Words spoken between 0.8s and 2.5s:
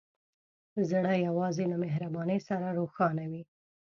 زړه یوازې له مهربانۍ